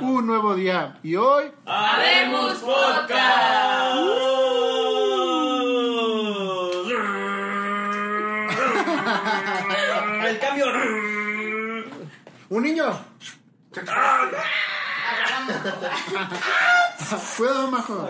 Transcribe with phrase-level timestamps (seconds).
[0.00, 0.98] un nuevo día.
[1.02, 3.98] Y hoy, ¡Habemos Podcast!
[10.26, 10.66] El cambio.
[12.50, 12.84] un niño.
[17.36, 18.08] Cuidado, majo.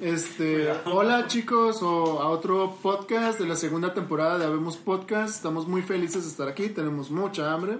[0.00, 5.36] Este, hola chicos, o a otro podcast de la segunda temporada de Habemos Podcast.
[5.36, 7.78] Estamos muy felices de estar aquí, tenemos mucha hambre.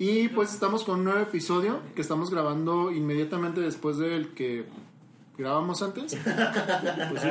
[0.00, 4.64] Y pues estamos con un nuevo episodio que estamos grabando inmediatamente después del que
[5.36, 6.16] grabamos antes.
[7.10, 7.28] Pues sí.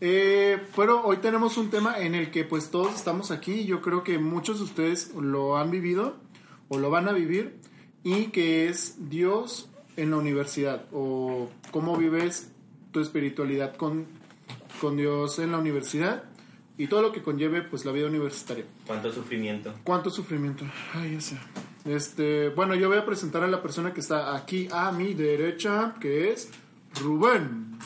[0.00, 3.64] Eh, pero hoy tenemos un tema en el que pues todos estamos aquí.
[3.64, 6.16] Yo creo que muchos de ustedes lo han vivido
[6.68, 7.58] o lo van a vivir
[8.02, 12.50] y que es Dios en la universidad o cómo vives
[12.92, 14.06] tu espiritualidad con,
[14.80, 16.24] con Dios en la universidad
[16.76, 18.64] y todo lo que conlleve pues la vida universitaria.
[18.86, 19.74] Cuánto sufrimiento.
[19.84, 20.64] ¿Cuánto sufrimiento?
[20.94, 21.36] Ay, ya sé.
[21.84, 25.94] Este, bueno, yo voy a presentar a la persona que está aquí a mi derecha,
[26.00, 26.50] que es
[27.00, 27.78] Rubén.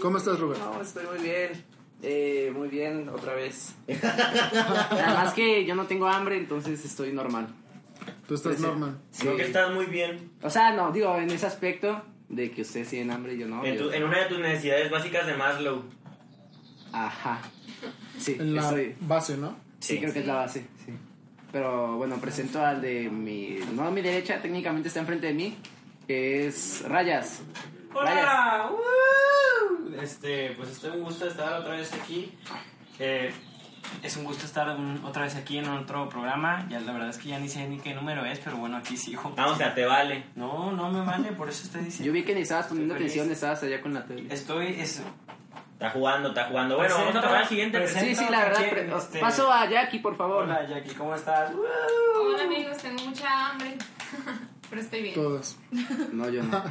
[0.00, 0.58] ¿Cómo estás, Rubén?
[0.60, 1.64] No, estoy muy bien.
[2.02, 3.74] Eh, muy bien, otra vez.
[3.86, 7.46] Nada más que yo no tengo hambre, entonces estoy normal.
[8.26, 8.98] Tú estás normal.
[9.12, 9.22] Sí.
[9.22, 10.30] Creo que estás muy bien.
[10.42, 13.64] O sea, no, digo, en ese aspecto de que ustedes tienen hambre y yo no.
[13.64, 15.84] En, yo- tu- en una de tus necesidades básicas de Maslow.
[16.92, 17.40] Ajá.
[18.18, 19.56] Sí, En la estoy- base, ¿no?
[19.80, 19.98] sí, Sí.
[20.00, 20.92] creo que es la base, sí.
[21.50, 23.58] Pero bueno, presento al de mi...
[23.74, 25.56] No, mi derecha, técnicamente está enfrente de mí,
[26.06, 27.42] que es Rayas.
[27.94, 28.24] Rayas.
[28.24, 30.00] Hola, ¡Woo!
[30.00, 32.32] este, pues estoy un gusto de estar otra vez aquí.
[32.98, 33.30] Eh,
[34.02, 36.66] es un gusto estar un- otra vez aquí en otro programa.
[36.70, 38.96] Ya la verdad es que ya ni sé ni qué número es, pero bueno, aquí
[38.96, 39.34] sigo.
[39.36, 40.24] Ah, o sea, te vale.
[40.36, 42.06] No, no me vale, por eso estoy diciendo.
[42.06, 44.32] Yo vi que ni estabas poniendo atención, estabas allá con la tele.
[44.32, 45.02] Estoy es,
[45.82, 46.76] Está jugando, está jugando.
[46.76, 47.78] Bueno, vamos a tomar el siguiente.
[47.80, 48.70] presento- Sí, sí, la verdad.
[48.70, 50.44] pre- este- Paso a Jackie, por favor.
[50.44, 51.50] Hola Jackie, ¿cómo estás?
[51.52, 53.74] Hola amigos, tengo mucha hambre,
[54.70, 55.14] pero estoy bien.
[55.16, 55.58] Todas.
[56.12, 56.62] No, yo no.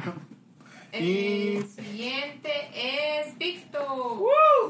[0.92, 3.82] El Y- siguiente es Víctor.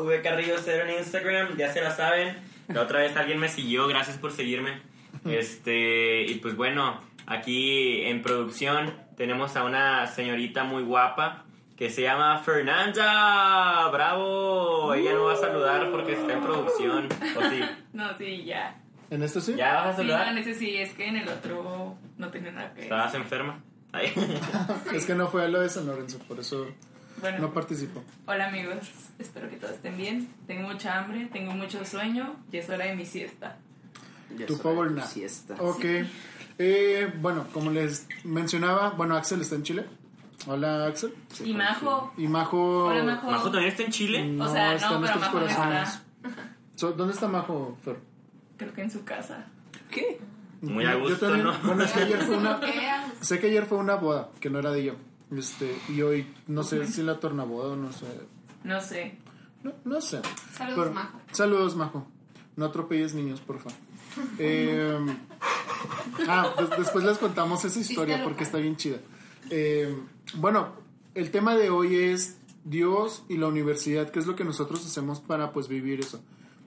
[0.01, 2.37] V Carrillo cero en Instagram, ya se la saben.
[2.67, 4.83] La otra vez alguien me siguió, gracias por seguirme.
[5.25, 11.45] Este, y pues bueno, aquí en producción tenemos a una señorita muy guapa
[11.83, 13.89] que se llama Fernanda.
[13.91, 14.95] ¡Bravo!
[14.95, 17.09] Ella no va a saludar porque está en producción.
[17.37, 17.61] ¿O sí?
[17.93, 18.81] No, sí, ya.
[19.11, 19.57] ¿En esto sí?
[19.57, 20.39] ¿Ya vas a Sí, no, en saludar?
[20.39, 23.65] ese sí, es que en el otro no tenía nada que ¿Estabas enferma?
[24.95, 26.69] Es que no fue a lo de San Lorenzo, por eso
[27.21, 28.05] Bueno, no participó.
[28.27, 28.77] hola amigos,
[29.19, 30.29] espero que todos estén bien.
[30.47, 33.57] Tengo mucha hambre, tengo mucho sueño y es hora de mi siesta.
[34.39, 35.07] Ya Tu power nap.
[35.07, 35.57] siesta.
[35.59, 35.85] Ok.
[36.59, 39.85] Eh, bueno, como les mencionaba, bueno, Axel está en Chile.
[40.47, 41.15] Hola, Axel.
[41.45, 42.85] Y Majo, Y Majo.
[42.87, 43.31] hola Majo.
[43.31, 44.27] ¿Majo también está en Chile?
[44.27, 45.89] No, O sea, está no, en pero nuestros Majo no corazones.
[46.25, 46.57] está.
[46.77, 47.99] So, ¿Dónde está Majo, Fer?
[48.57, 49.47] Creo que en su casa.
[49.91, 50.19] ¿Qué?
[50.63, 51.59] Muy a Yo gusto, también- ¿no?
[51.65, 52.61] Bueno, es que ayer fue una.
[53.21, 54.95] Sé que ayer fue una boda, que no era de yo.
[55.37, 58.07] Este, y hoy no sé si la tornaboda o no sé.
[58.65, 59.19] No sé.
[59.63, 60.21] No, no sé.
[60.53, 61.21] Saludos, Pero- Majo.
[61.31, 62.07] Saludos, Majo.
[62.57, 63.79] No atropelles niños, por favor.
[64.39, 64.99] Eh,
[66.29, 68.99] ah, pues después les contamos esa historia porque está bien chida.
[69.55, 69.95] Eh,
[70.37, 70.73] bueno,
[71.15, 75.21] el tema de hoy es Dios y la universidad, qué es lo que nosotros hacemos
[75.21, 76.23] para pues vivir eso.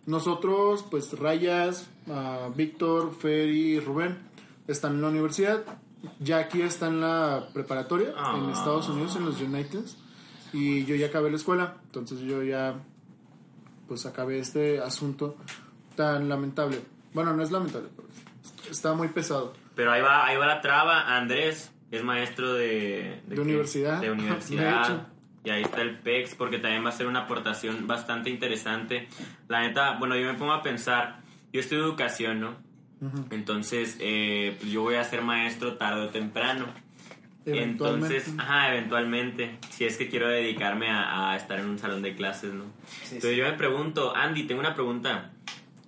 [0.05, 4.19] Nosotros, pues Rayas, ah, Víctor, Fer y Rubén
[4.67, 5.63] están en la universidad.
[6.19, 8.51] Jackie está en la preparatoria en Ah.
[8.53, 9.97] Estados Unidos, en los Uniteds.
[10.53, 11.77] Y yo ya acabé la escuela.
[11.85, 12.75] Entonces yo ya
[13.87, 15.37] pues acabé este asunto
[15.95, 16.81] tan lamentable.
[17.15, 18.07] Bueno, no es lamentable, pero
[18.69, 19.53] está muy pesado.
[19.73, 21.17] Pero ahí va, ahí va la traba.
[21.17, 23.21] Andrés es maestro de...
[23.27, 23.41] De qué?
[23.41, 23.99] universidad.
[24.01, 25.07] De De universidad.
[25.43, 29.07] y ahí está el PEX porque también va a ser una aportación bastante interesante.
[29.47, 31.19] La neta, bueno, yo me pongo a pensar,
[31.53, 32.55] yo estudio educación, ¿no?
[33.01, 33.25] Ujú.
[33.31, 36.65] Entonces, eh, pues yo voy a ser maestro tarde o temprano.
[37.45, 42.15] Entonces, ajá, eventualmente, si es que quiero dedicarme a, a estar en un salón de
[42.15, 42.63] clases, ¿no?
[42.87, 43.35] Sí, Entonces sí.
[43.37, 45.31] yo me pregunto, Andy, tengo una pregunta.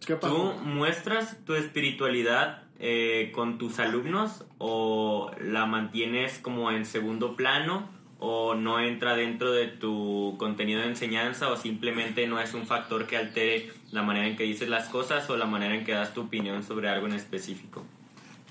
[0.06, 7.36] ¿Qué ¿Tú muestras tu espiritualidad eh, con tus alumnos o la mantienes como en segundo
[7.36, 12.66] plano o no entra dentro de tu contenido de enseñanza o simplemente no es un
[12.66, 15.94] factor que altere la manera en que dices las cosas o la manera en que
[15.94, 17.84] das tu opinión sobre algo en específico?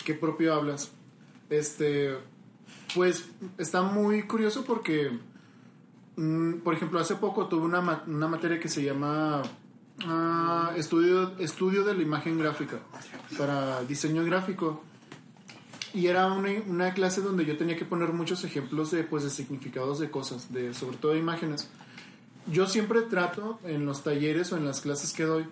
[0.05, 0.93] ¿Qué propio hablas?
[1.51, 2.17] Este,
[2.95, 5.11] pues está muy curioso porque,
[6.17, 9.43] mm, por ejemplo, hace poco tuve una, una materia que se llama
[10.05, 12.81] ah, estudio, estudio de la imagen gráfica
[13.39, 14.83] para diseño gráfico.
[15.95, 19.99] Y era una, clase donde yo tenía que poner muchos ejemplos de, pues, de significados
[19.99, 21.71] de cosas, de, sobre todo de imágenes.
[22.53, 25.47] Yo siempre trato en los talleres o en las clases que doy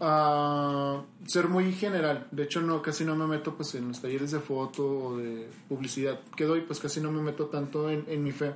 [0.00, 2.28] a ser muy general.
[2.30, 5.48] De hecho, no, casi no me meto pues en los talleres de foto o de
[5.68, 8.54] publicidad que doy, pues casi no me meto tanto en, en mi fe,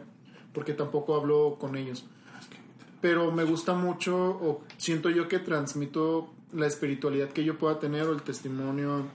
[0.52, 2.06] porque tampoco hablo con ellos.
[3.00, 8.02] Pero me gusta mucho, o siento yo que transmito la espiritualidad que yo pueda tener
[8.02, 9.06] o el testimonio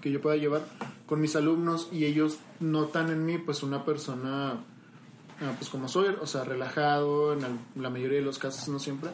[0.00, 0.62] que yo pueda llevar
[1.06, 4.60] con mis alumnos y ellos notan en mí pues una persona
[5.40, 9.10] ah, pues como soy, o sea, relajado en la mayoría de los casos, no siempre,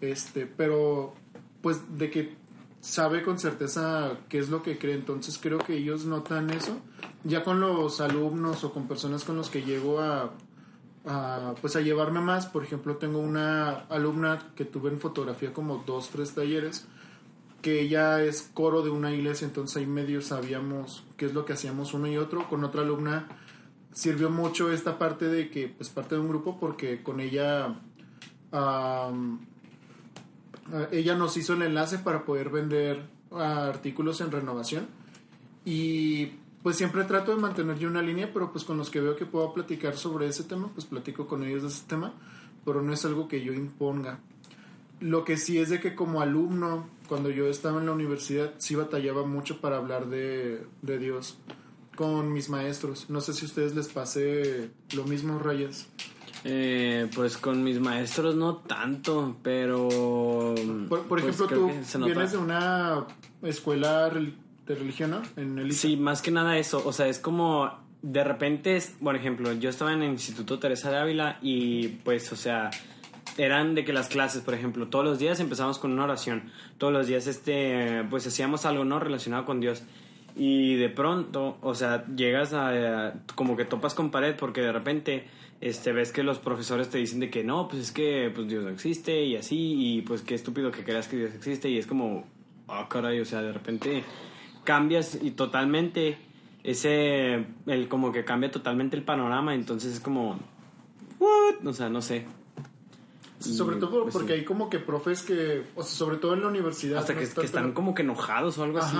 [0.00, 1.14] este, pero
[1.62, 2.36] pues de que
[2.80, 6.78] sabe con certeza qué es lo que cree, entonces creo que ellos notan eso,
[7.24, 10.32] ya con los alumnos o con personas con los que llego a,
[11.60, 16.10] pues a llevarme más, por ejemplo tengo una alumna que tuve en fotografía como dos,
[16.10, 16.86] tres talleres,
[17.62, 21.54] que ella es coro de una iglesia, entonces ahí medio sabíamos qué es lo que
[21.54, 22.48] hacíamos uno y otro.
[22.48, 23.26] Con otra alumna
[23.92, 27.80] sirvió mucho esta parte de que, pues parte de un grupo, porque con ella,
[30.92, 34.86] ella nos hizo el enlace para poder vender artículos en renovación.
[35.64, 39.16] Y pues siempre trato de mantener yo una línea, pero pues con los que veo
[39.16, 42.12] que puedo platicar sobre ese tema, pues platico con ellos de ese tema,
[42.64, 44.20] pero no es algo que yo imponga.
[45.00, 48.74] Lo que sí es de que como alumno, cuando yo estaba en la universidad, sí
[48.74, 51.38] batallaba mucho para hablar de, de Dios
[51.94, 53.08] con mis maestros.
[53.08, 55.88] No sé si a ustedes les pase lo mismo, Rayas.
[56.44, 59.88] Eh, pues con mis maestros no tanto, pero...
[60.88, 61.66] Por, por pues ejemplo, tú
[62.04, 63.06] vienes de una
[63.42, 64.10] escuela
[64.68, 65.22] de religión, ¿no?
[65.36, 66.82] En el Sí, más que nada eso.
[66.84, 67.72] O sea, es como
[68.02, 72.36] de repente, por ejemplo, yo estaba en el Instituto Teresa de Ávila y pues, o
[72.36, 72.70] sea,
[73.36, 76.50] eran de que las clases, por ejemplo, todos los días empezamos con una oración.
[76.76, 79.00] Todos los días, este, pues hacíamos algo, ¿no?
[79.00, 79.82] Relacionado con Dios.
[80.36, 85.26] Y de pronto, o sea, llegas a, como que topas con pared porque de repente
[85.60, 88.62] este, ves que los profesores te dicen de que no, pues es que pues Dios
[88.62, 91.88] no existe y así, y pues qué estúpido que creas que Dios existe y es
[91.88, 92.24] como,
[92.68, 94.04] ah, caray, o sea, de repente
[94.68, 96.18] cambias y totalmente
[96.62, 100.38] ese, el como que cambia totalmente el panorama, entonces es como,
[101.18, 102.26] what, o sea, no sé.
[103.40, 104.40] Sobre Y, todo pues, porque sí.
[104.40, 106.98] hay como que profes que, o sea, sobre todo en la universidad.
[106.98, 108.96] Hasta no que, está que están como que enojados o algo así,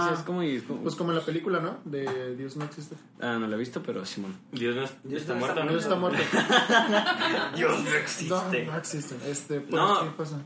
[0.82, 1.76] Pues como en la película, ¿no?
[1.84, 2.96] De Dios no existe.
[3.20, 4.34] ah, no lo he visto, pero Simón.
[4.52, 5.70] Dios no Dios está no muerto, ¿no?
[5.70, 6.22] Dios está muerto.
[7.56, 8.64] Dios no No, existe.
[8.64, 9.14] no existe.
[9.30, 10.00] Este, pues, No.
[10.04, 10.40] ¿qué pasa?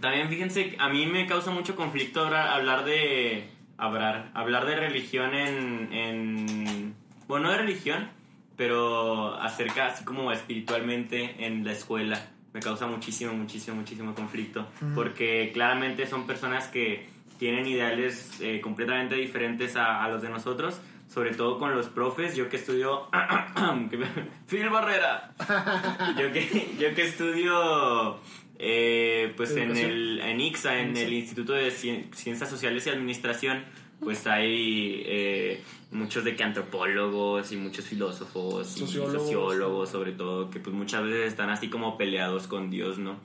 [0.00, 3.48] También fíjense, a mí me causa mucho conflicto ahora hablar de
[3.82, 6.94] hablar, hablar de religión en, en
[7.26, 8.08] bueno, no de religión,
[8.56, 12.28] pero acerca así como espiritualmente en la escuela.
[12.52, 17.08] Me causa muchísimo, muchísimo, muchísimo conflicto, porque claramente son personas que
[17.38, 22.36] tienen ideales eh, completamente diferentes a, a los de nosotros, sobre todo con los profes.
[22.36, 23.08] Yo que estudio,
[24.46, 25.32] Phil Barrera,
[26.18, 28.20] yo que, yo que estudio
[28.64, 33.64] eh, pues en el en IXA, en el Instituto de Cien- Ciencias Sociales y Administración,
[34.00, 35.60] pues hay eh,
[35.90, 39.22] muchos de que antropólogos y muchos filósofos y Sociólogos.
[39.22, 43.18] sociólogos sobre todo, que pues muchas veces están así como peleados con Dios, ¿no?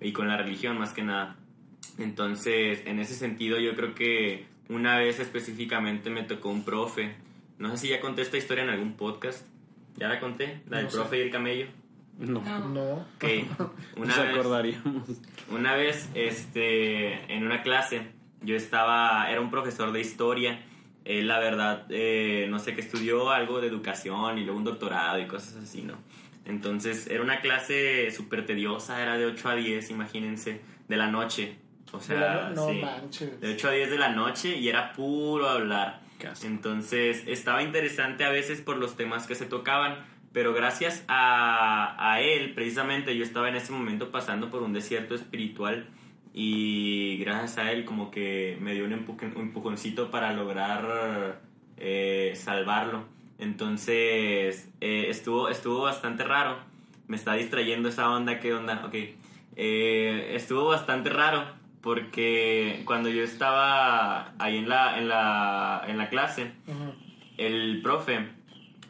[0.00, 1.36] Y con la religión más que nada.
[1.98, 7.14] Entonces, en ese sentido yo creo que una vez específicamente me tocó un profe,
[7.58, 9.46] no sé si ya conté esta historia en algún podcast,
[9.96, 10.60] ¿ya la conté?
[10.68, 10.96] La del No sé.
[10.98, 11.66] profe y el camello.
[12.18, 12.68] No, No.
[12.68, 12.90] No.
[13.16, 13.24] Ok,
[13.96, 15.08] una nos vez, acordaríamos.
[15.50, 18.08] una vez, este, en una clase,
[18.42, 20.60] yo estaba, era un profesor de historia.
[21.04, 25.18] Él, la verdad, eh, no sé qué estudió, algo de educación y luego un doctorado
[25.20, 25.94] y cosas así, ¿no?
[26.44, 31.56] Entonces, era una clase súper tediosa, era de 8 a 10, imagínense, de la noche.
[31.92, 33.40] O sea, no sí, manches.
[33.40, 36.00] de 8 a 10 de la noche y era puro hablar.
[36.42, 42.20] Entonces estaba interesante a veces por los temas que se tocaban, pero gracias a, a
[42.20, 45.86] él, precisamente yo estaba en ese momento pasando por un desierto espiritual
[46.34, 51.40] y gracias a él como que me dio un, empuj- un empujoncito para lograr
[51.78, 53.04] eh, salvarlo.
[53.38, 56.56] Entonces eh, estuvo, estuvo bastante raro,
[57.06, 58.82] me está distrayendo esa onda, ¿qué onda?
[58.86, 58.94] Ok.
[59.56, 61.44] Eh, estuvo bastante raro
[61.80, 66.92] porque cuando yo estaba ahí en la, en la, en la clase, Ajá.
[67.38, 68.26] el profe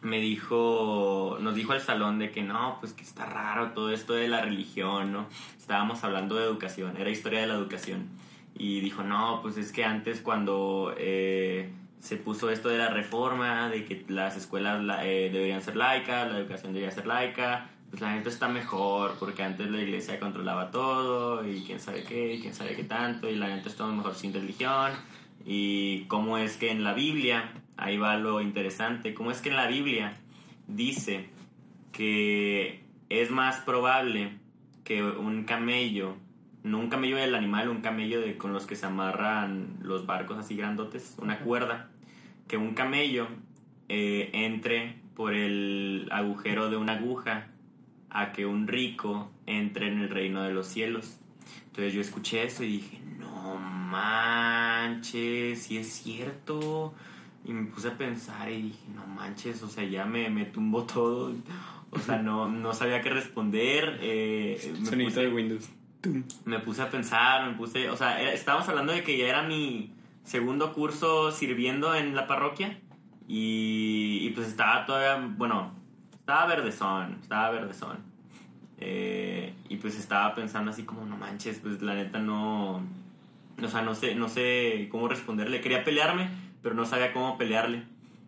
[0.02, 4.12] me dijo, nos dijo al salón de que no, pues que está raro todo esto
[4.14, 5.26] de la religión, ¿no?
[5.58, 8.06] Estábamos hablando de educación, era historia de la educación.
[8.56, 13.68] Y dijo, no, pues es que antes cuando eh, se puso esto de la reforma,
[13.70, 18.02] de que las escuelas la- eh, deberían ser laicas, la educación debería ser laica, pues
[18.02, 22.40] la gente está mejor, porque antes la iglesia controlaba todo, y quién sabe qué, y
[22.40, 24.92] quién sabe qué tanto, y la gente está mejor sin religión,
[25.46, 29.56] y cómo es que en la Biblia, ahí va lo interesante, cómo es que en
[29.56, 30.12] la Biblia
[30.66, 31.30] dice
[31.92, 34.32] que es más probable
[34.84, 36.16] que un camello
[36.62, 40.38] no un camello del animal, un camello de, con los que se amarran los barcos
[40.38, 41.88] así grandotes, una cuerda,
[42.46, 43.28] que un camello
[43.88, 47.48] eh, entre por el agujero de una aguja
[48.10, 51.18] a que un rico entre en el reino de los cielos.
[51.66, 56.94] Entonces yo escuché eso y dije, no manches, si es cierto.
[57.48, 60.84] Y me puse a pensar y dije, no manches, o sea, ya me, me tumbó
[60.84, 61.32] todo.
[61.90, 63.98] O sea, no, no sabía qué responder.
[64.02, 65.70] Eh, me Sonito puse- de Windows.
[66.44, 69.42] me puse a pensar, me puse, o sea, era- estábamos hablando de que ya era
[69.42, 69.90] mi
[70.24, 72.78] segundo curso sirviendo en la parroquia
[73.26, 75.72] y, y pues estaba todavía, bueno,
[76.12, 77.96] estaba verdezón, estaba verdezón.
[78.80, 82.76] Eh, y pues estaba pensando así como, no manches, pues la neta no,
[83.62, 85.60] o sea, no sé, no sé cómo responderle.
[85.60, 86.28] Quería pelearme,
[86.62, 87.84] pero no sabía cómo pelearle.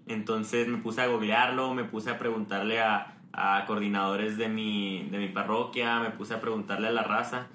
[0.06, 5.18] Entonces me puse a googlearlo, me puse a preguntarle a, a coordinadores de mi, de
[5.18, 7.46] mi parroquia, me puse a preguntarle a la raza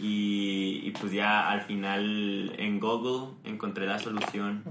[0.00, 4.62] y, y pues ya al final en Google encontré la solución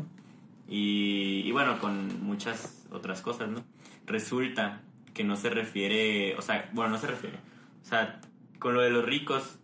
[0.68, 3.64] y, y bueno, con muchas otras cosas, ¿no?
[4.06, 4.82] Resulta
[5.14, 7.38] que no se refiere, o sea, bueno, no se refiere,
[7.82, 8.20] o sea,
[8.60, 9.60] con lo de los ricos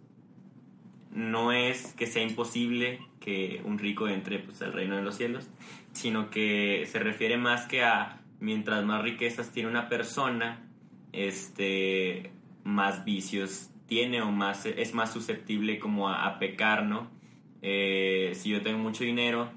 [1.12, 5.48] no es que sea imposible que un rico entre pues, al reino de los cielos,
[5.94, 10.68] sino que se refiere más que a mientras más riquezas tiene una persona,
[11.14, 12.32] este,
[12.64, 17.10] más vicios tiene o más es más susceptible como a, a pecar, ¿no?
[17.62, 19.52] Eh, si yo tengo mucho dinero,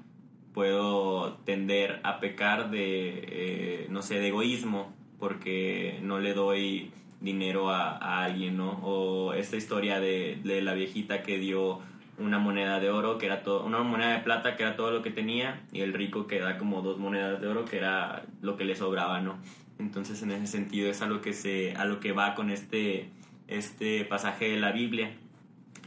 [0.53, 7.69] puedo tender a pecar de, eh, no sé, de egoísmo, porque no le doy dinero
[7.69, 8.79] a, a alguien, ¿no?
[8.83, 11.81] O esta historia de, de la viejita que dio
[12.17, 15.01] una moneda de oro, que era todo, una moneda de plata, que era todo lo
[15.01, 18.57] que tenía, y el rico que da como dos monedas de oro, que era lo
[18.57, 19.37] que le sobraba, ¿no?
[19.79, 23.11] Entonces, en ese sentido, es a lo que, se, a lo que va con este,
[23.47, 25.15] este pasaje de la Biblia,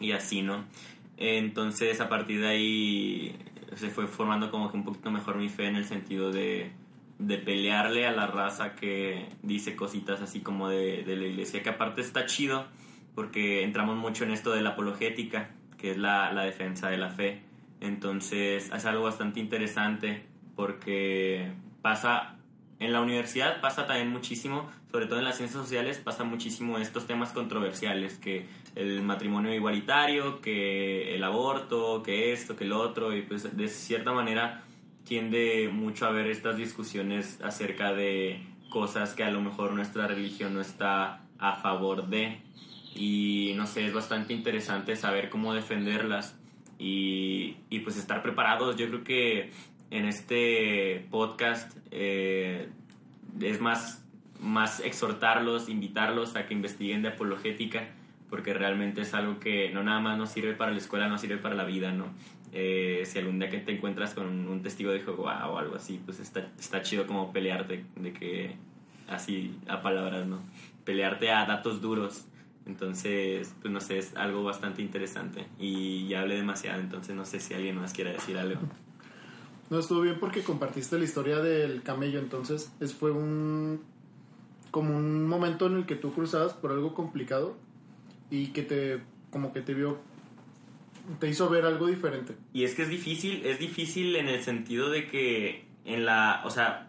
[0.00, 0.64] y así, ¿no?
[1.16, 3.36] Entonces, a partir de ahí
[3.74, 6.72] se fue formando como que un poquito mejor mi fe en el sentido de,
[7.18, 11.68] de pelearle a la raza que dice cositas así como de, de la iglesia, que
[11.68, 12.66] aparte está chido
[13.14, 17.10] porque entramos mucho en esto de la apologética, que es la, la defensa de la
[17.10, 17.42] fe.
[17.80, 22.36] Entonces es algo bastante interesante porque pasa
[22.78, 27.06] en la universidad, pasa también muchísimo, sobre todo en las ciencias sociales, pasa muchísimo estos
[27.06, 33.22] temas controversiales, que el matrimonio igualitario, que el aborto, que esto, que lo otro, y
[33.22, 34.64] pues de cierta manera
[35.04, 40.54] tiende mucho a ver estas discusiones acerca de cosas que a lo mejor nuestra religión
[40.54, 42.40] no está a favor de
[42.94, 46.36] y no sé, es bastante interesante saber cómo defenderlas
[46.78, 48.76] y, y pues estar preparados.
[48.76, 49.50] Yo creo que
[49.90, 52.68] en este podcast eh,
[53.40, 54.04] es más,
[54.40, 57.88] más exhortarlos, invitarlos a que investiguen de apologética
[58.30, 61.36] porque realmente es algo que no nada más nos sirve para la escuela, nos sirve
[61.36, 62.06] para la vida, ¿no?
[62.52, 66.00] Eh, si algún día que te encuentras con un testigo de Jehová o algo así,
[66.04, 68.54] pues está, está chido como pelearte, de que
[69.08, 70.38] así a palabras, ¿no?
[70.84, 72.26] Pelearte a datos duros.
[72.70, 75.46] Entonces, pues no sé, es algo bastante interesante.
[75.58, 78.60] Y ya hablé demasiado, entonces no sé si alguien más quiera decir algo.
[79.70, 83.80] No estuvo bien porque compartiste la historia del camello, entonces es, fue un
[84.70, 87.56] como un momento en el que tú cruzabas por algo complicado
[88.30, 89.00] y que te
[89.32, 89.98] como que te vio
[91.18, 92.36] te hizo ver algo diferente.
[92.52, 96.50] Y es que es difícil, es difícil en el sentido de que en la, o
[96.50, 96.88] sea,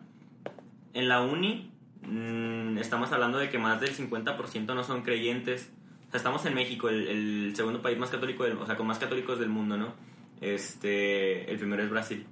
[0.94, 1.71] en la uni
[2.02, 5.72] mm, estamos hablando de que más del 50% no son creyentes.
[6.08, 9.40] O sea, estamos en México, el, segundo país más católico, o sea, con más católicos
[9.40, 9.94] del mundo, ¿no?
[10.42, 12.26] Este, el primero es Brasil.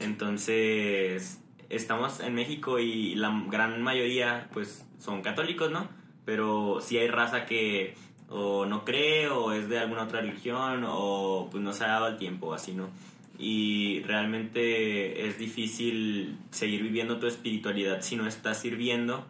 [0.00, 5.88] Entonces, estamos en México y la gran mayoría, pues, son católicos, ¿no?
[6.24, 7.94] Pero sí hay raza que
[8.32, 12.08] o no cree o es de alguna otra religión o pues no se ha dado
[12.08, 12.88] el tiempo, así, ¿no?
[13.38, 19.26] Y realmente es difícil seguir viviendo tu espiritualidad si no estás sirviendo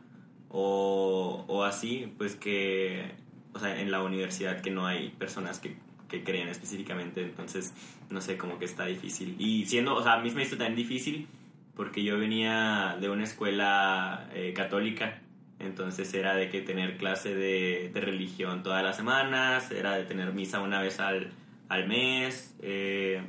[0.49, 3.12] o, o así, pues que,
[3.54, 5.76] o sea, en la universidad que no hay personas que,
[6.09, 7.73] que creen específicamente, entonces,
[8.11, 9.35] no sé, como que está difícil.
[9.38, 11.26] Y siendo, o sea, a mí me hizo también difícil
[11.75, 15.21] porque yo venía de una escuela eh, católica,
[15.59, 20.32] entonces era de que tener clase de, de, religión todas las semanas, era de tener
[20.35, 21.30] misa una vez al,
[21.68, 23.23] al mes, eh,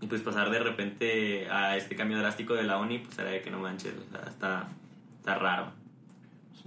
[0.00, 3.42] y pues pasar de repente a este cambio drástico de la uni, pues era de
[3.42, 4.68] que no manches, o sea, está,
[5.18, 5.72] está raro.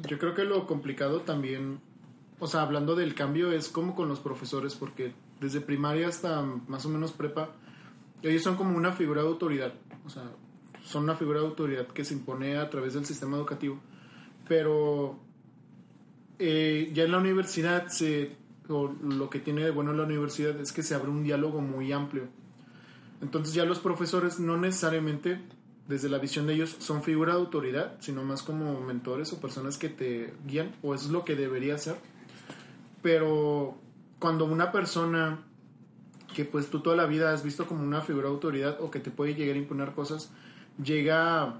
[0.07, 1.79] Yo creo que lo complicado también,
[2.39, 6.86] o sea, hablando del cambio, es como con los profesores, porque desde primaria hasta más
[6.86, 7.50] o menos prepa,
[8.21, 9.74] ellos son como una figura de autoridad,
[10.05, 10.24] o sea,
[10.83, 13.79] son una figura de autoridad que se impone a través del sistema educativo
[14.50, 15.19] pero
[16.39, 18.36] eh, ya en la universidad se,
[18.67, 21.93] o lo que tiene de bueno la universidad es que se abre un diálogo muy
[21.93, 22.24] amplio.
[23.22, 25.42] Entonces ya los profesores no necesariamente
[25.90, 29.78] desde la visión de ellos son figura de autoridad, sino más como mentores o personas
[29.78, 31.96] que te guían, o es lo que debería ser.
[33.02, 33.76] Pero
[34.20, 35.44] cuando una persona
[36.36, 39.00] que pues tú toda la vida has visto como una figura de autoridad o que
[39.00, 40.32] te puede llegar a imponer cosas,
[40.82, 41.60] llega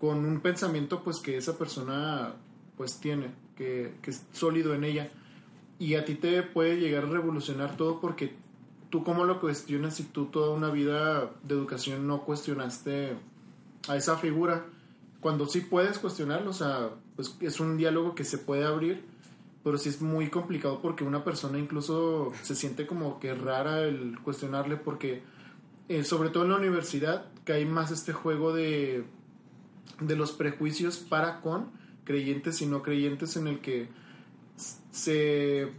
[0.00, 2.34] con un pensamiento pues que esa persona
[2.76, 5.10] pues tiene, que, que es sólido en ella.
[5.78, 8.34] Y a ti te puede llegar a revolucionar todo porque
[8.90, 13.16] tú cómo lo cuestionas si tú toda una vida de educación no cuestionaste
[13.88, 14.66] a esa figura.
[15.20, 19.04] Cuando sí puedes cuestionarlo, o sea, pues es un diálogo que se puede abrir,
[19.64, 24.18] pero sí es muy complicado porque una persona incluso se siente como que rara el
[24.22, 25.22] cuestionarle porque
[25.88, 29.04] eh, sobre todo en la universidad que hay más este juego de,
[30.00, 31.70] de los prejuicios para con
[32.04, 33.88] creyentes y no creyentes en el que
[34.90, 35.72] se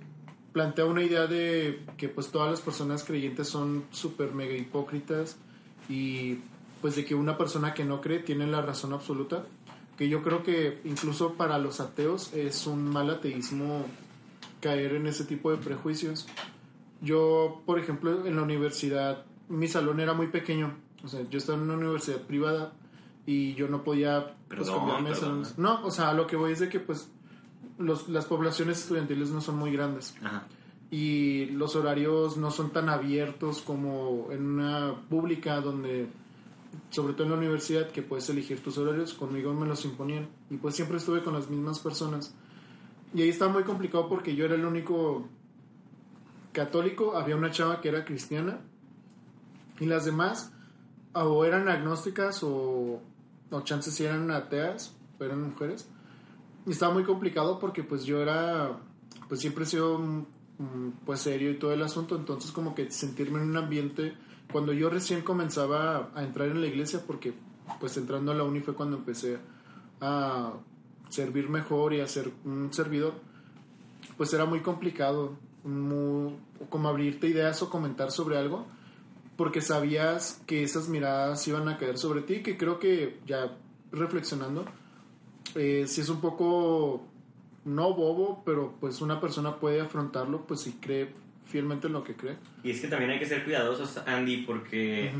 [0.59, 5.37] plantea una idea de que pues todas las personas creyentes son súper mega hipócritas
[5.87, 6.39] y
[6.81, 9.45] pues de que una persona que no cree tiene la razón absoluta
[9.97, 13.85] que yo creo que incluso para los ateos es un mal ateísmo
[14.59, 16.27] caer en ese tipo de prejuicios
[17.01, 20.75] yo por ejemplo en la universidad mi salón era muy pequeño
[21.05, 22.73] o sea yo estaba en una universidad privada
[23.25, 25.47] y yo no podía pues, Perdón, cambiarme de salón.
[25.55, 27.09] no o sea lo que voy es de que pues
[27.79, 30.15] los, las poblaciones estudiantiles no son muy grandes.
[30.21, 30.43] Ajá.
[30.91, 36.09] y los horarios no son tan abiertos como en una pública donde
[36.89, 39.13] sobre todo en la universidad que puedes elegir tus horarios.
[39.13, 40.27] Conmigo me los imponían.
[40.49, 42.33] Y pues siempre estuve con las mismas personas.
[43.13, 45.27] Y ahí estaba muy complicado porque yo era el único
[46.51, 47.15] católico.
[47.15, 48.59] Había una chava que era cristiana.
[49.79, 50.51] Y las demás
[51.13, 53.01] o eran agnósticas o,
[53.49, 55.89] o chances si eran ateas eran mujeres
[56.67, 58.79] estaba muy complicado porque pues yo era
[59.27, 62.15] pues siempre he sido mm, pues serio y todo el asunto.
[62.15, 64.13] Entonces como que sentirme en un ambiente
[64.51, 67.33] cuando yo recién comenzaba a entrar en la iglesia porque
[67.79, 69.37] pues entrando a la uni fue cuando empecé
[70.01, 70.53] a
[71.09, 73.13] servir mejor y a ser un servidor
[74.17, 76.35] pues era muy complicado muy,
[76.69, 78.65] como abrirte ideas o comentar sobre algo
[79.35, 83.57] porque sabías que esas miradas iban a caer sobre ti que creo que ya
[83.91, 84.65] reflexionando
[85.55, 87.05] eh, si es un poco
[87.65, 91.09] no bobo, pero pues una persona puede afrontarlo pues si cree
[91.45, 92.37] fielmente en lo que cree.
[92.63, 95.11] Y es que también hay que ser cuidadosos, Andy, porque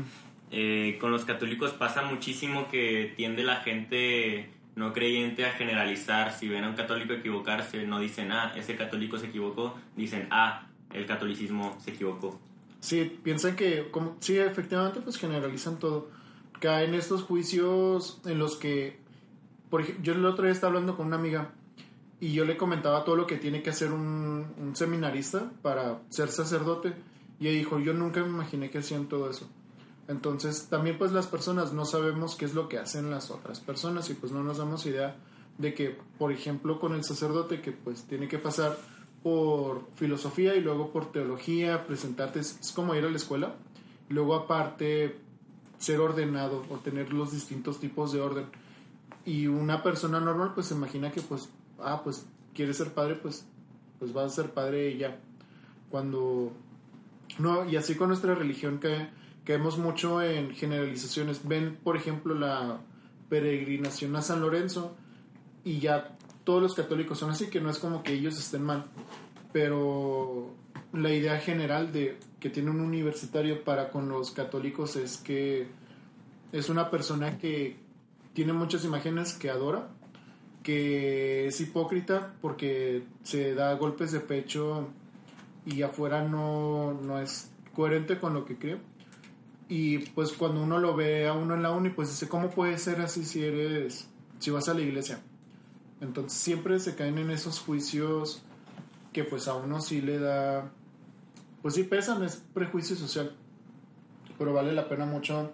[0.50, 6.32] eh, con los católicos pasa muchísimo que tiende la gente no creyente a generalizar.
[6.32, 10.66] Si ven a un católico equivocarse, no dicen, ah, ese católico se equivocó, dicen, ah,
[10.92, 12.40] el catolicismo se equivocó.
[12.80, 16.10] Sí, piensan que, como, sí, efectivamente, pues generalizan todo.
[16.60, 18.98] Caen estos juicios en los que,
[19.70, 21.52] por yo el otro día estaba hablando con una amiga
[22.20, 26.92] y yo le comentaba todo lo que tiene que hacer un, seminarista para ser sacerdote
[27.38, 29.48] y ella dijo, yo nunca me imaginé que hacían todo eso.
[30.08, 34.10] Entonces, también pues las personas no sabemos qué es lo que hacen las otras personas
[34.10, 35.16] y pues no nos damos idea
[35.56, 38.76] de que, por ejemplo, con el sacerdote que pues tiene que pasar
[39.22, 43.54] por filosofía y luego por teología, presentarte, es, como ir a la escuela,
[44.08, 45.16] luego aparte
[45.78, 48.46] ser ordenado o tener los distintos tipos de orden.
[49.24, 53.46] Y una persona normal pues se imagina que pues, ah, pues quiere ser padre, pues,
[53.98, 55.18] pues va a ser padre ya.
[55.90, 56.52] Cuando...
[57.38, 59.08] No, y así con nuestra religión que
[59.44, 61.46] caemos mucho en generalizaciones.
[61.46, 62.80] Ven, por ejemplo, la
[63.28, 64.96] peregrinación a San Lorenzo
[65.64, 68.86] y ya todos los católicos son así, que no es como que ellos estén mal,
[69.52, 70.50] pero
[70.92, 75.68] la idea general de que tiene un universitario para con los católicos es que
[76.52, 77.76] es una persona que
[78.32, 79.88] tiene muchas imágenes que adora,
[80.62, 84.88] que es hipócrita porque se da golpes de pecho
[85.64, 88.78] y afuera no, no es coherente con lo que cree.
[89.68, 92.76] Y pues cuando uno lo ve a uno en la uni, pues dice, ¿cómo puede
[92.78, 95.20] ser así si eres, si vas a la iglesia?
[96.00, 98.42] Entonces siempre se caen en esos juicios
[99.12, 100.72] que pues a uno sí le da,
[101.62, 103.36] pues sí pesan, es prejuicio social.
[104.38, 105.52] Pero vale la pena mucho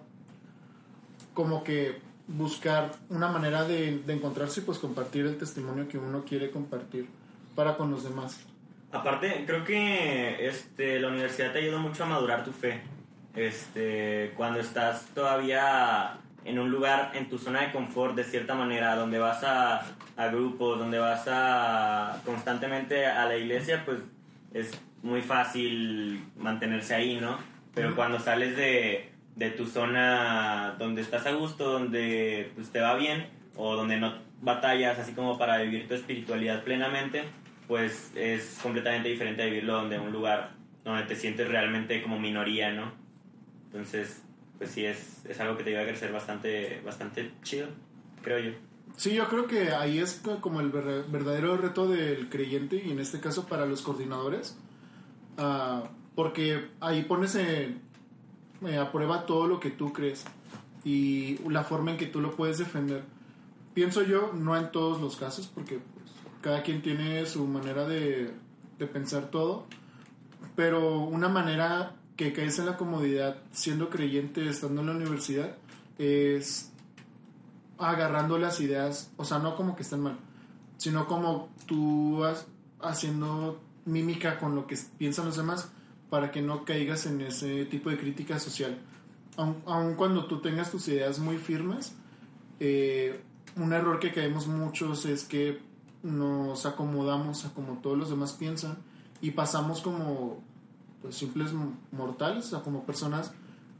[1.33, 6.23] como que buscar una manera de, de encontrarse y pues compartir el testimonio que uno
[6.25, 7.07] quiere compartir
[7.55, 8.39] para con los demás.
[8.91, 12.81] Aparte, creo que este, la universidad te ayuda mucho a madurar tu fe.
[13.35, 18.95] Este, cuando estás todavía en un lugar, en tu zona de confort, de cierta manera,
[18.95, 19.85] donde vas a,
[20.15, 23.99] a grupos, donde vas a constantemente a la iglesia, pues
[24.53, 24.71] es
[25.03, 27.37] muy fácil mantenerse ahí, ¿no?
[27.73, 32.95] Pero cuando sales de, de tu zona donde estás a gusto, donde pues, te va
[32.95, 37.23] bien, o donde no batallas así como para vivir tu espiritualidad plenamente,
[37.67, 40.51] pues es completamente diferente a vivirlo donde un lugar
[40.83, 42.91] donde te sientes realmente como minoría, ¿no?
[43.65, 44.23] Entonces,
[44.57, 47.67] pues sí, es, es algo que te ayuda a crecer bastante, bastante chido,
[48.23, 48.51] creo yo.
[48.95, 52.91] Sí, yo creo que ahí es co- como el ver- verdadero reto del creyente y
[52.91, 54.57] en este caso para los coordinadores,
[55.37, 55.83] ah,
[56.15, 57.81] porque ahí pones en-
[58.65, 60.23] eh, a prueba todo lo que tú crees
[60.83, 63.03] y la forma en que tú lo puedes defender.
[63.73, 68.31] Pienso yo, no en todos los casos, porque pues, cada quien tiene su manera de,
[68.79, 69.65] de pensar todo,
[70.55, 75.55] pero una manera que caes en la comodidad siendo creyente estando en la universidad
[75.99, 76.71] es
[77.77, 80.17] agarrando las ideas, o sea, no como que estén mal,
[80.77, 82.47] sino como tú has-
[82.81, 85.71] haciendo mímica con lo que piensan los demás
[86.09, 88.77] para que no caigas en ese tipo de crítica social.
[89.35, 91.95] Aun, aun cuando tú tengas tus ideas muy firmes,
[92.59, 93.21] eh,
[93.55, 95.61] un error que caemos muchos es que
[96.03, 98.77] nos acomodamos a como todos los demás piensan
[99.21, 100.41] y pasamos como
[101.01, 101.51] pues, simples
[101.91, 103.33] mortales, o sea, como personas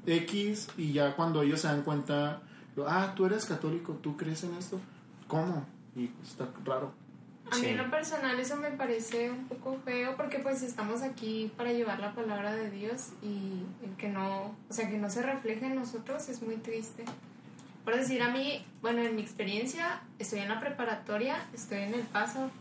[0.05, 2.41] X y ya cuando ellos se dan cuenta,
[2.87, 4.79] ah, tú eres católico, tú crees en esto,
[5.27, 5.65] ¿cómo?
[5.95, 6.91] Y está raro.
[7.51, 7.67] A mí Sí.
[7.69, 11.99] en lo personal eso me parece un poco feo porque pues estamos aquí para llevar
[11.99, 15.75] la palabra de Dios y el que no, o sea, que no se refleje en
[15.75, 17.05] nosotros es muy triste.
[17.85, 22.01] Por decir a mí, bueno, en mi experiencia, estoy en la preparatoria, estoy en el
[22.01, 22.51] paso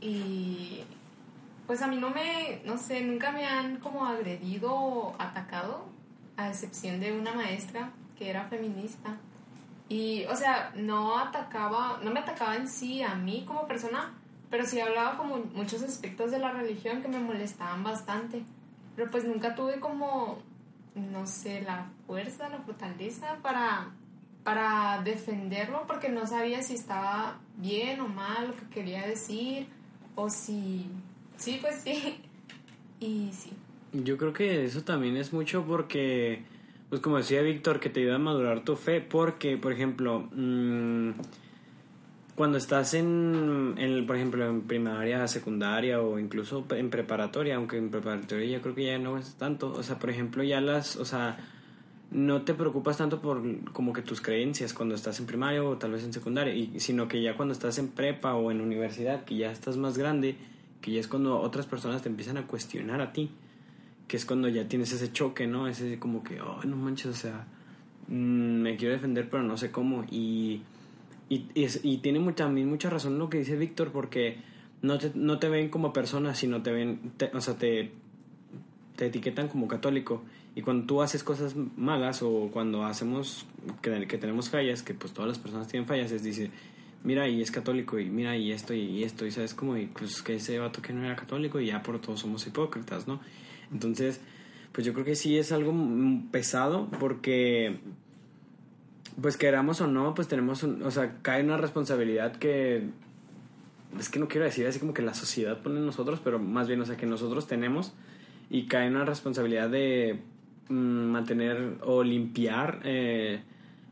[0.00, 0.82] y
[1.66, 5.84] pues a mí no me, no sé, nunca me han como agredido o atacado,
[6.36, 9.18] a excepción de una maestra que era feminista.
[9.90, 14.14] Y, o sea, no atacaba, no me atacaba en sí a mí como persona,
[14.48, 18.44] pero sí hablaba como muchos aspectos de la religión que me molestaban bastante.
[18.94, 20.38] Pero pues nunca tuve como,
[20.94, 23.90] no sé, la fuerza, la fortaleza para,
[24.44, 29.66] para defenderlo porque no sabía si estaba bien o mal lo que quería decir
[30.14, 30.88] o si,
[31.36, 32.22] sí, pues sí.
[33.02, 33.50] Y sí.
[33.92, 36.44] Yo creo que eso también es mucho porque,
[36.90, 41.10] pues como decía Víctor, que te ayuda a madurar tu fe, porque, por ejemplo, mm,
[42.34, 47.90] cuando estás en, en, por ejemplo, en primaria, secundaria o incluso en preparatoria, aunque en
[47.90, 51.04] preparatoria yo creo que ya no es tanto, o sea, por ejemplo, ya las, o
[51.04, 51.38] sea,
[52.10, 53.40] no te preocupas tanto por
[53.72, 57.06] como que tus creencias cuando estás en primaria o tal vez en secundaria, y, sino
[57.06, 60.34] que ya cuando estás en prepa o en universidad, que ya estás más grande,
[60.80, 63.30] que ya es cuando otras personas te empiezan a cuestionar a ti
[64.10, 65.68] que es cuando ya tienes ese choque, ¿no?
[65.68, 67.46] Ese como que, oh, no manches, o sea,
[68.08, 68.12] mm,
[68.60, 70.04] me quiero defender, pero no sé cómo.
[70.10, 70.62] Y,
[71.28, 74.38] y, tiene mu- también mucha razón lo que dice Víctor, porque
[74.82, 77.92] no te, no te ven como persona, sino te ven, te- o sea, te,
[78.96, 80.24] te etiquetan como católico.
[80.56, 83.46] Y cuando tú haces cosas malas o cuando hacemos
[83.80, 86.50] que, que tenemos fallas, que pues todas las personas tienen fallas, es dice,
[87.04, 90.20] mira, y es católico, y mira, y esto, y esto, y sabes como, y pues
[90.22, 93.20] que ese vato que no era católico, y ya por todos somos hipócritas, ¿no?
[93.72, 94.20] Entonces,
[94.72, 95.74] pues yo creo que sí es algo
[96.30, 97.78] pesado porque,
[99.20, 102.84] pues queramos o no, pues tenemos, un- o sea, cae una responsabilidad que,
[103.98, 106.68] es que no quiero decir así como que la sociedad pone en nosotros, pero más
[106.68, 107.92] bien, o sea, que nosotros tenemos
[108.48, 110.20] y cae una responsabilidad de
[110.68, 113.42] mm, mantener o limpiar eh,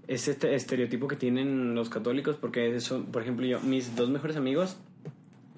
[0.06, 4.36] ese este- estereotipo que tienen los católicos, porque eso, por ejemplo, yo, mis dos mejores
[4.36, 4.76] amigos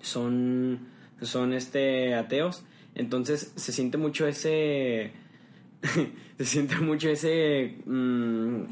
[0.00, 0.80] son,
[1.22, 5.12] son este, ateos, entonces se siente mucho ese,
[6.38, 8.62] se siente mucho ese, mm,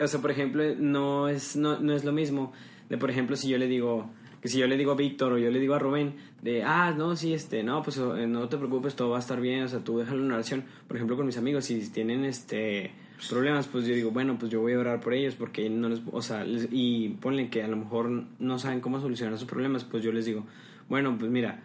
[0.00, 2.52] o sea, por ejemplo, no es, no, no es lo mismo
[2.88, 4.10] de, por ejemplo, si yo le digo,
[4.40, 6.94] que si yo le digo a Víctor o yo le digo a Rubén, de, ah,
[6.96, 9.68] no, sí, este, no, pues eh, no te preocupes, todo va a estar bien, o
[9.68, 10.64] sea, tú déjalo en oración.
[10.88, 12.92] Por ejemplo, con mis amigos, si tienen, este,
[13.28, 16.00] problemas, pues yo digo, bueno, pues yo voy a orar por ellos porque no les,
[16.10, 19.84] o sea, les- y ponle que a lo mejor no saben cómo solucionar sus problemas,
[19.84, 20.46] pues yo les digo,
[20.88, 21.62] bueno, pues mira,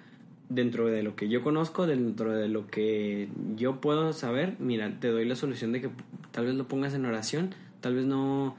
[0.50, 5.10] dentro de lo que yo conozco, dentro de lo que yo puedo saber, mira, te
[5.10, 5.90] doy la solución de que
[6.32, 8.56] tal vez lo pongas en oración, tal vez no,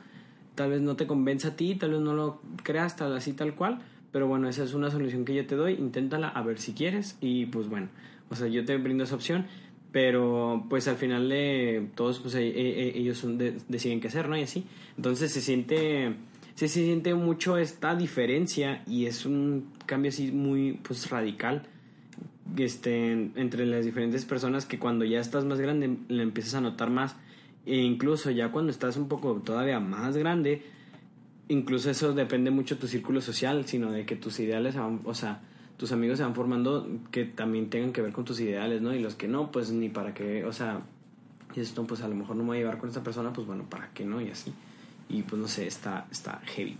[0.55, 3.55] tal vez no te convenza a ti, tal vez no lo creas tal así tal
[3.55, 3.79] cual,
[4.13, 7.19] pero bueno, esa es una solución que yo te doy, inténtala a ver si quieres
[7.21, 7.89] y pues bueno,
[8.31, 9.47] o sea, yo te brindo esa opción,
[9.93, 13.25] pero pues al final de todos pues e- e- e- ellos
[13.69, 14.37] deciden qué hacer, ¿no?
[14.37, 16.15] Y así, entonces se siente
[16.55, 21.63] sí se siente mucho esta diferencia y es un cambio así muy pues radical
[22.57, 26.91] este, entre las diferentes personas que cuando ya estás más grande le empiezas a notar
[26.91, 27.17] más.
[27.65, 30.63] E incluso ya cuando estás un poco todavía más grande
[31.49, 35.15] incluso eso depende mucho de tu círculo social sino de que tus ideales van, o
[35.15, 35.43] sea
[35.77, 39.01] tus amigos se van formando que también tengan que ver con tus ideales no y
[39.01, 40.83] los que no pues ni para qué o sea
[41.57, 43.47] y esto pues a lo mejor no me voy a llevar con esta persona pues
[43.47, 44.53] bueno para qué no y así.
[45.09, 46.77] Y pues no sé está está heavy.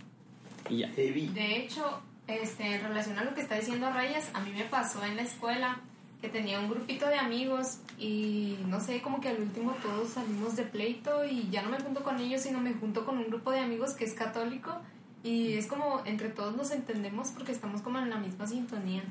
[0.69, 0.89] Y ya.
[0.89, 1.27] Heavy.
[1.29, 5.03] De hecho, este, en relación a lo que está diciendo Rayas, a mí me pasó
[5.03, 5.79] en la escuela
[6.21, 10.55] que tenía un grupito de amigos y no sé, como que al último todos salimos
[10.55, 13.51] de pleito y ya no me junto con ellos, sino me junto con un grupo
[13.51, 14.75] de amigos que es católico
[15.23, 19.03] y es como entre todos nos entendemos porque estamos como en la misma sintonía.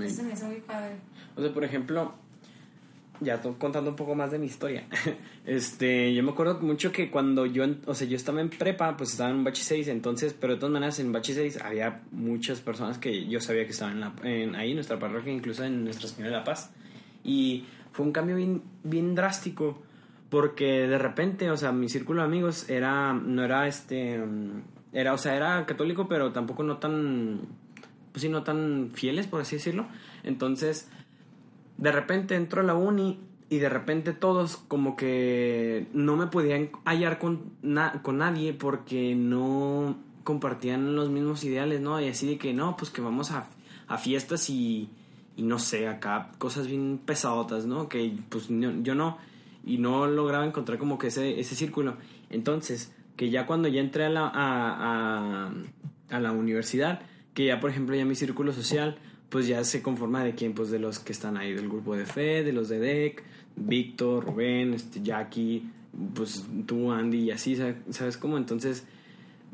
[0.00, 0.96] Eso me hace muy padre.
[1.36, 2.14] O sea, por ejemplo,
[3.20, 4.84] ya contando un poco más de mi historia.
[5.46, 9.10] Este, yo me acuerdo mucho que cuando yo, o sea, yo estaba en prepa, pues
[9.10, 12.60] estaba en un bachi 6, entonces, pero de todas maneras en bachi 6 había muchas
[12.60, 15.84] personas que yo sabía que estaban en la- en- ahí en nuestra parroquia, incluso en
[15.84, 16.72] Nuestra Señora de la Paz.
[17.22, 19.82] Y fue un cambio bien, bien drástico
[20.30, 24.62] porque de repente, o sea, mi círculo de amigos era, no era este, mm,
[24.94, 27.42] era, o sea, era católico, pero tampoco no tan,
[28.12, 29.86] pues sí, no tan fieles, por así decirlo.
[30.22, 30.88] Entonces,
[31.76, 36.70] de repente entro a la uni y de repente todos como que no me podían
[36.84, 42.00] hallar con, na- con nadie porque no compartían los mismos ideales, ¿no?
[42.00, 43.48] Y así de que no, pues que vamos a,
[43.88, 44.88] a fiestas y,
[45.36, 47.88] y no sé, acá cosas bien pesadotas, ¿no?
[47.88, 49.18] Que pues no- yo no,
[49.64, 51.96] y no lograba encontrar como que ese, ese círculo.
[52.30, 55.52] Entonces, que ya cuando ya entré a la, a, a,
[56.10, 57.02] a la universidad,
[57.34, 58.96] que ya por ejemplo ya mi círculo social,
[59.34, 62.06] pues ya se conforma de quién, pues de los que están ahí del grupo de
[62.06, 63.24] fe, de los de DEC,
[63.56, 65.68] Víctor, Rubén, este, Jackie,
[66.14, 68.38] pues tú, Andy, y así, ¿sabes, ¿sabes cómo?
[68.38, 68.86] Entonces,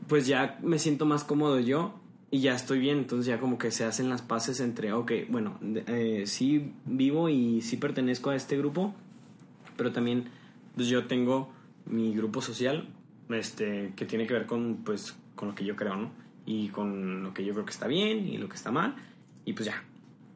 [0.06, 1.94] pues ya me siento más cómodo yo
[2.30, 5.58] y ya estoy bien, entonces ya como que se hacen las paces entre, ok, bueno,
[5.86, 8.94] eh, sí vivo y sí pertenezco a este grupo,
[9.78, 10.24] pero también
[10.74, 11.54] pues yo tengo
[11.86, 12.86] mi grupo social
[13.30, 16.10] este que tiene que ver con pues con lo que yo creo no
[16.44, 18.96] y con lo que yo creo que está bien y lo que está mal
[19.50, 19.82] y pues ya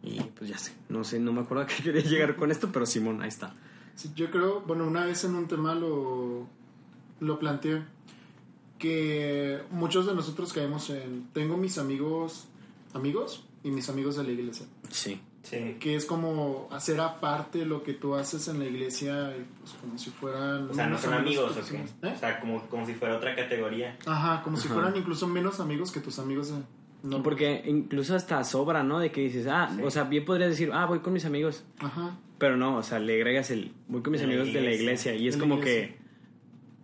[0.03, 2.71] y pues ya sé no sé no me acuerdo a qué quería llegar con esto
[2.73, 3.55] pero Simón ahí está
[3.97, 6.49] Sí, yo creo, bueno, una vez en un tema lo,
[7.21, 7.83] lo planteé,
[8.79, 12.47] que muchos de nosotros caemos en, tengo mis amigos,
[12.93, 15.77] amigos y mis amigos de la iglesia, sí Sí.
[15.79, 19.99] que es como hacer aparte lo que tú haces en la iglesia, y, pues como
[19.99, 20.71] si fueran...
[20.71, 21.77] O sea, no son amigos, que ¿o qué?
[21.77, 21.95] amigos.
[22.03, 22.13] ¿Eh?
[22.17, 23.99] O sea, como, como si fuera otra categoría.
[24.07, 26.63] Ajá, como si fueran incluso menos amigos que tus amigos de...
[27.05, 29.83] No, porque incluso hasta sobra no de que dices ah Sí.
[29.83, 32.17] o sea bien podrías decir ah voy con mis amigos Ajá.
[32.39, 34.73] pero no o sea le agregas el voy con mis De la amigos de la
[34.73, 35.15] iglesia.
[35.15, 35.89] y es como iglesia.
[35.89, 35.99] que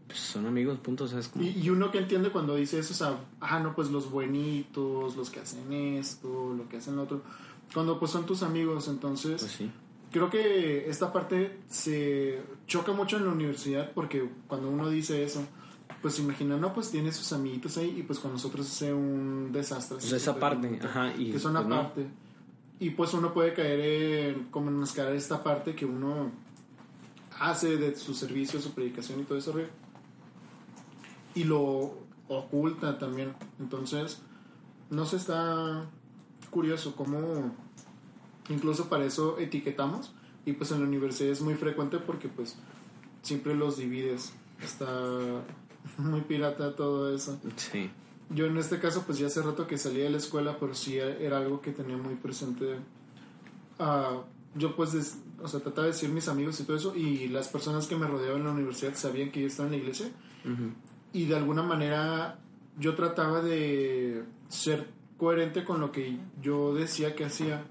[0.06, 1.44] pues, son amigos punto ¿sabes cómo?
[1.44, 5.16] Y, y uno que entiende cuando dice eso, o sea, ah, no, pues los buenitos,
[5.16, 7.22] los que hacen esto, lo que hacen lo otro,
[7.72, 9.70] cuando pues son tus amigos, entonces pues sí
[10.12, 15.46] creo que esta parte se choca mucho en la universidad porque cuando uno dice eso,
[16.02, 20.00] pues imagina, no, pues tiene sus amiguitos ahí y pues con nosotros hace un desastre.
[20.00, 21.74] Sea, esa parte, ajá, y que son pues no.
[21.76, 22.06] aparte.
[22.78, 26.30] Y pues uno puede caer en, como enmascarar esta parte que uno
[27.38, 29.54] hace de su servicio, su predicación y todo eso,
[31.34, 31.94] y lo
[32.28, 33.34] oculta también.
[33.58, 34.22] Entonces,
[34.88, 35.86] no se está
[36.50, 37.54] curioso cómo
[38.48, 40.12] incluso para eso etiquetamos
[40.44, 42.56] y pues en la universidad es muy frecuente porque pues
[43.22, 44.32] siempre los divides.
[44.62, 45.42] Está
[45.98, 47.38] muy pirata todo eso.
[47.56, 47.90] sí
[48.30, 50.96] Yo en este caso pues ya hace rato que salí de la escuela, pero sí
[50.98, 52.76] era algo que tenía muy presente.
[53.78, 54.22] Ah,
[54.54, 57.48] yo pues, des- o sea, trataba de decir mis amigos y todo eso y las
[57.48, 60.06] personas que me rodeaban en la universidad sabían que yo estaba en la iglesia
[60.44, 60.70] Ujú.
[61.12, 62.38] y de alguna manera
[62.78, 64.88] yo trataba de ser
[65.18, 67.64] coherente con lo que yo decía que hacía,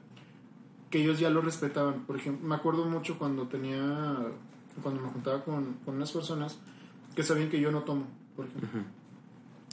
[0.89, 2.05] que ellos ya lo respetaban.
[2.05, 4.17] Por ejemplo, me acuerdo mucho cuando tenía,
[4.81, 6.59] cuando me juntaba con, con unas personas
[7.19, 8.69] que sabían que yo no tomo, por ejemplo.
[8.79, 8.87] Ujú.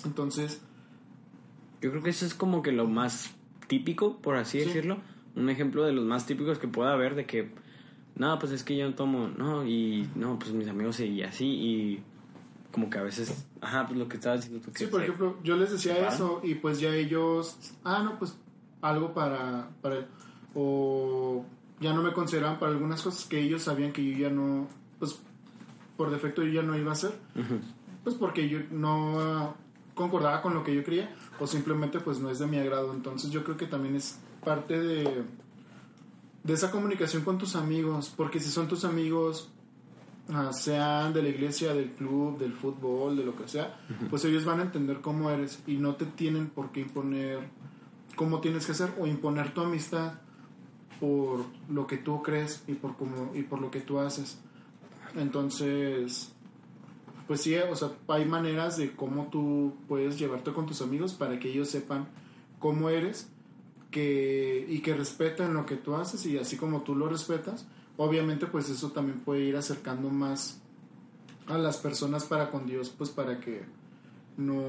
[0.05, 0.61] Entonces,
[1.81, 3.37] Yo creo que eso es como que lo más
[3.69, 4.65] típico, por así Sí.
[4.67, 4.99] decirlo.
[5.37, 7.53] Un ejemplo de los más típicos que pueda haber de que,
[8.17, 11.45] no, pues es que yo no tomo, no, y no, pues mis amigos y así,
[11.47, 12.03] y
[12.73, 14.73] como que a veces, ajá, pues lo que estabas diciendo tú.
[14.73, 18.37] Que sí, por ejemplo, yo les decía eso y pues ya ellos, ah, no, pues
[18.81, 20.07] algo para, para él.
[20.55, 21.45] O
[21.79, 24.67] ya no me consideraban para algunas cosas que ellos sabían que yo ya no,
[25.97, 27.13] por defecto yo ya no iba a hacer.
[28.05, 29.55] Pues porque yo no
[29.95, 32.93] concordaba con lo que yo creía o simplemente pues no es de mi agrado.
[32.93, 35.25] Entonces yo creo que también es parte de,
[36.45, 39.51] de esa comunicación con tus amigos, porque si son tus amigos,
[40.29, 44.45] ah, sean de la iglesia, del club, del fútbol, de lo que sea, pues ellos
[44.45, 47.49] van a entender cómo eres y no te tienen por qué imponer
[48.15, 50.15] cómo tienes que hacer o imponer tu amistad
[51.01, 54.39] por lo que tú crees y por cómo y por lo que tú haces.
[55.17, 56.33] Entonces,
[57.27, 61.39] pues sí, o sea, hay maneras de cómo tú puedes llevarte con tus amigos para
[61.39, 62.07] que ellos sepan
[62.59, 63.29] cómo eres
[63.91, 68.47] que, y que respeten lo que tú haces y así como tú lo respetas, obviamente
[68.47, 70.61] pues eso también puede ir acercando más
[71.47, 73.65] a las personas para con Dios, pues para que
[74.37, 74.61] no,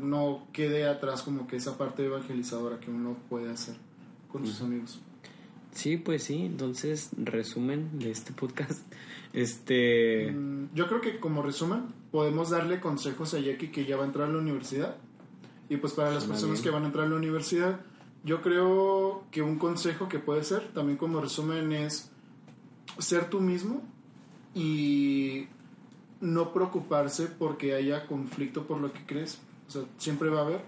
[0.00, 3.76] no quede atrás como que esa parte evangelizadora que uno puede hacer
[4.32, 5.00] con sus amigos.
[5.72, 8.80] Sí, pues sí, entonces, resumen de este podcast.
[9.32, 10.32] Este.
[10.32, 14.06] Mm, Yo creo que como resumen, podemos darle consejos a Jackie que ya va a
[14.06, 14.96] entrar a la universidad.
[15.68, 16.64] Y pues para las Suena personas bien.
[16.64, 17.80] que van a entrar a la universidad,
[18.24, 22.10] yo creo que un consejo que puede ser, también como resumen, es
[22.98, 23.84] ser tú mismo
[24.52, 25.46] y
[26.20, 29.40] no preocuparse porque haya conflicto por lo que crees.
[29.68, 30.62] O sea, siempre va a haber,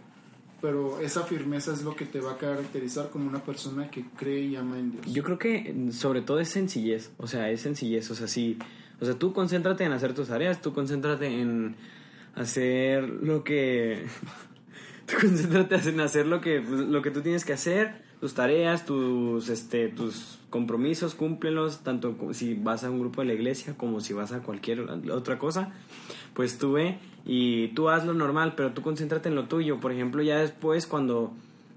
[0.63, 4.43] pero esa firmeza es lo que te va a caracterizar como una persona que cree
[4.43, 5.13] y ama en Dios.
[5.13, 8.57] Yo creo que sobre todo es sencillez, o sea, es sencillez, o sea, sí,
[9.01, 11.75] o sea, tú concéntrate en hacer tus tareas, tú concéntrate en
[12.37, 14.07] hacer lo que
[15.07, 18.87] tú concéntrate en hacer lo que pues, lo que tú tienes que hacer, tus tareas,
[18.87, 23.99] tus este tus compromisos, cúmplelos tanto si vas a un grupo de la iglesia como
[23.99, 25.73] si vas a cualquier otra cosa,
[26.33, 29.91] pues tú ve y tú haz lo normal, pero tú concéntrate en lo tuyo, por
[29.91, 31.33] ejemplo, ya después cuando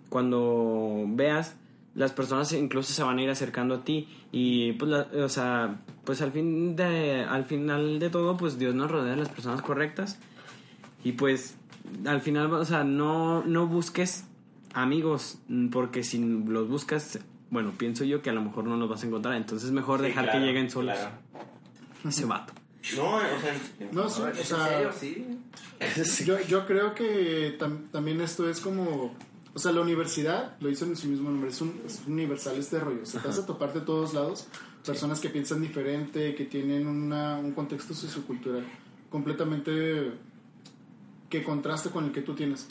[0.10, 1.56] cuando veas
[1.96, 6.22] las personas incluso se van a ir acercando a ti y pues o sea pues
[6.22, 10.20] al fin de al final de todo pues Dios nos rodea de las personas correctas
[11.04, 11.58] y pues
[12.06, 14.26] al final o sea no no busques
[14.76, 18.90] amigos mm, porque si los buscas bueno pienso yo que a lo mejor no los
[18.90, 21.16] vas a encontrar entonces es mejor Sí, dejar claro, que lleguen solos claro.
[22.08, 22.54] ese vato
[22.96, 24.92] No, o sea, No, sí, o ¿Es en sea, serio?
[26.06, 26.26] Sí.
[26.26, 29.14] Yo, yo creo que tam- también esto es como,
[29.54, 32.80] o sea, la universidad, lo hizo en su mismo nombre, es, un, es universal este
[32.80, 33.02] rollo.
[33.04, 34.48] O sea, te vas a topar de todos lados
[34.86, 38.64] personas que piensan diferente, que tienen una, un contexto sociocultural
[39.10, 40.12] completamente
[41.30, 42.68] que contraste con el que tú tienes.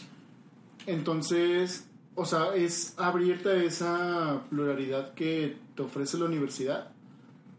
[0.86, 6.90] Entonces, o sea, es abrirte a esa pluralidad que te ofrece la universidad.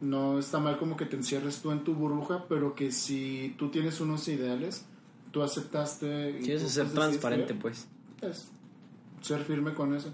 [0.01, 3.69] No está mal como que te encierres tú en tu burbuja, pero que si tú
[3.69, 4.85] tienes unos ideales,
[5.31, 6.39] tú aceptaste...
[6.43, 7.87] quieres ser pues, transparente pues
[8.21, 8.49] es
[9.25, 10.13] ser firme con eso.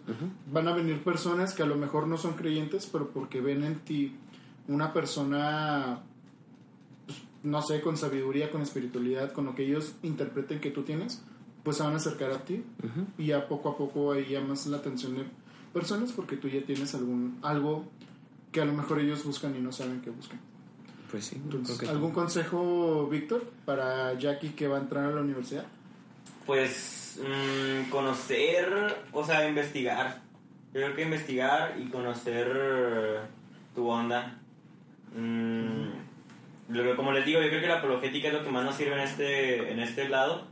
[0.51, 3.79] Van a venir personas que a lo mejor no son creyentes, pero porque ven en
[3.79, 4.15] ti
[4.67, 5.99] una persona,
[7.05, 11.21] pues, no sé, con sabiduría, con espiritualidad, con lo que ellos interpreten que tú tienes,
[11.63, 12.63] pues se van a acercar a ti
[13.17, 15.25] y ya poco a poco ahí llamas la atención de
[15.73, 17.85] personas porque tú ya tienes algún algo
[18.51, 20.39] que a lo mejor ellos buscan y no saben que buscan.
[21.09, 25.11] pues sí Entonces, creo que ¿Algún consejo, Víctor, para Jackie que va a entrar a
[25.11, 25.65] la universidad?
[26.45, 30.21] Pues mm, conocer, o sea, investigar.
[30.73, 33.21] Yo creo que investigar y conocer
[33.75, 34.37] tu onda.
[35.15, 35.89] Mm,
[36.69, 38.75] lo que- como les digo, yo creo que la apologética es lo que más nos
[38.75, 40.47] sirve en este, en este lado.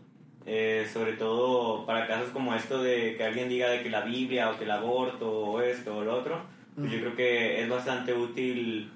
[0.45, 4.49] Eh, sobre todo para casos como esto de que alguien diga de que la Biblia
[4.49, 6.41] o que el aborto o esto o lo otro.
[6.75, 8.89] Pues yo creo que es bastante útil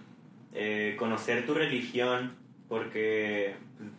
[0.54, 2.36] eh, conocer tu religión
[2.70, 3.56] porque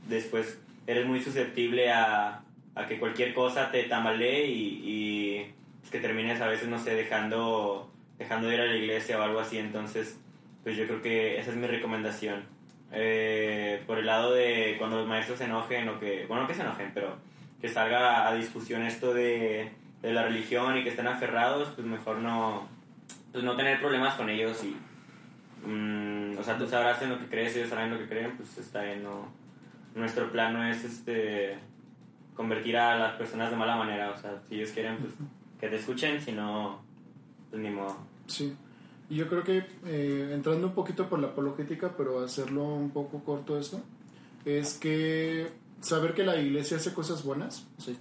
[0.08, 2.42] después eres muy susceptible a,
[2.74, 6.94] a que cualquier cosa te tambalee y, y pues, que termines a veces, no sé,
[6.94, 9.58] dejando, dejando de ir a la iglesia o algo así.
[9.58, 10.18] Entonces,
[10.62, 12.44] pues yo creo que esa es mi recomendación.
[12.92, 16.54] Eh, por el lado de cuando los maestros se enojen o que, bueno, no que
[16.54, 17.16] se enojen, pero
[17.64, 19.72] que salga a discusión esto de,
[20.02, 22.68] de la religión y que estén aferrados, pues mejor no,
[23.32, 24.76] pues no tener problemas con ellos y,
[25.66, 28.58] mm, o sea, tú sabrás en lo que crees, ellos saben lo que creen, pues
[28.58, 29.28] está bien, no,
[29.94, 31.56] nuestro plan no es este
[32.36, 35.14] convertir a las personas de mala manera, o sea, si ellos quieren, pues
[35.58, 36.82] que te escuchen, si no,
[37.48, 37.96] pues ni modo.
[38.26, 38.54] Sí.
[39.08, 43.24] Y yo creo que eh, entrando un poquito por la apologética, pero hacerlo un poco
[43.24, 43.80] corto esto,
[44.44, 47.94] es que saber que la iglesia hace cosas buenas, o sea,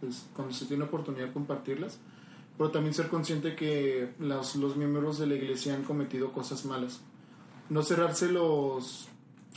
[0.00, 1.98] pues, cuando se tiene oportunidad compartirlas,
[2.56, 7.00] pero también ser consciente que los, los miembros de la iglesia han cometido cosas malas.
[7.68, 9.08] No cerrarse los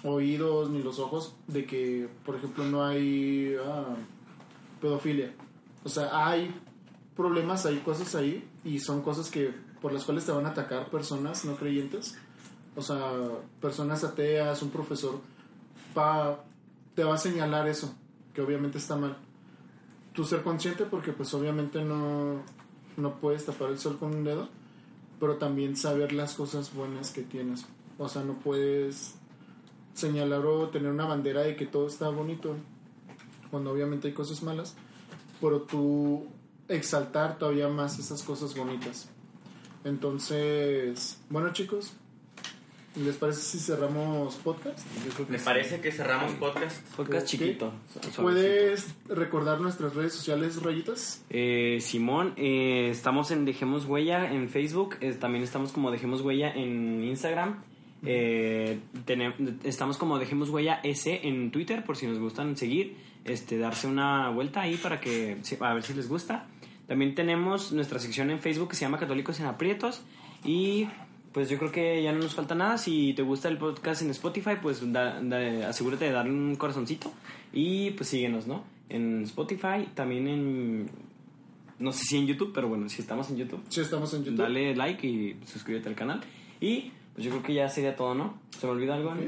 [0.03, 3.95] oídos ni los ojos de que, por ejemplo, no hay ah,
[4.81, 5.33] pedofilia.
[5.83, 6.53] O sea, hay
[7.15, 10.89] problemas, hay cosas ahí y son cosas que por las cuales te van a atacar
[10.89, 12.17] personas no creyentes.
[12.75, 13.11] O sea,
[13.61, 15.19] personas ateas, un profesor,
[15.93, 16.43] pa,
[16.97, 17.93] te va a señalar eso,
[18.33, 19.15] que obviamente está mal.
[20.13, 22.41] Tú ser consciente porque pues obviamente no,
[22.97, 24.49] no puedes tapar el sol con un dedo,
[25.19, 27.67] pero también saber las cosas buenas que tienes.
[27.99, 29.13] O sea, no puedes
[29.93, 32.55] señalar o tener una bandera de que todo está bonito
[33.51, 34.75] cuando obviamente hay cosas malas,
[35.39, 36.25] pero tú
[36.67, 39.07] exaltar todavía más esas cosas bonitas.
[39.83, 41.93] Entonces, bueno chicos,
[43.03, 44.79] ¿les parece si cerramos podcast?
[45.29, 46.81] ¿Me parece que cerramos podcast?
[46.95, 48.21] podcast chiquito suavecito.
[48.23, 51.23] ¿Puedes recordar nuestras redes sociales, rayitas?
[51.29, 56.51] Eh, Simón, eh, estamos en Dejemos Huella en Facebook, eh, también estamos como Dejemos Huella
[56.53, 57.63] en Instagram
[58.05, 62.95] Eh, tenem- estamos como Dejemos Huella S en Twitter por si nos gustan seguir,
[63.25, 66.45] este, darse una vuelta ahí para que a ver si les gusta.
[66.87, 70.03] También tenemos nuestra sección en Facebook que se llama Católicos en Aprietos
[70.45, 70.87] y
[71.37, 72.79] pues yo creo que ya no nos falta nada.
[72.79, 77.13] Si te gusta el podcast en Spotify, pues da- da- asegúrate de darle un corazoncito
[77.53, 78.63] y pues síguenos, ¿no?
[78.89, 80.89] En Spotify, también en...
[81.77, 84.39] No sé si en YouTube, pero bueno, si estamos en YouTube, Sí, estamos en YouTube.
[84.39, 86.21] dale like y suscríbete al canal.
[86.59, 88.39] Y pues yo creo que ya sería todo, ¿no?
[88.57, 89.09] ¿Se me olvida algo?
[89.11, 89.17] Ok.
[89.17, 89.27] Ani?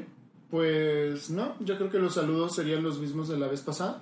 [0.49, 4.01] Pues no, yo creo que los saludos serían los mismos de la vez pasada.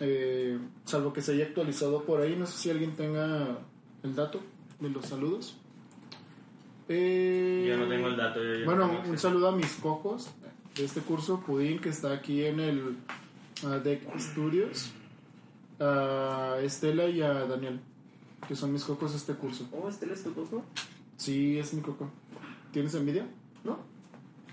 [0.00, 2.34] Eh, salvo que se haya actualizado por ahí.
[2.36, 3.58] No sé si alguien tenga
[4.02, 4.40] el dato
[4.80, 5.56] de los saludos.
[6.88, 8.42] Eh, Yo no tengo el dato.
[8.42, 10.30] yo- yo Bueno, no un saludo a mis cojos
[10.74, 12.96] de este curso, Pudín, que está aquí en el
[13.64, 14.92] ah, Deck Studios.
[15.80, 17.80] A Estela y a Daniel,
[18.46, 19.68] que son mis cocos de este curso.
[19.72, 20.64] Oh, ¿este es tu coco?
[21.16, 22.08] Sí, es mi coco.
[22.72, 23.26] ¿Tienes envidia?
[23.64, 23.78] ¿No?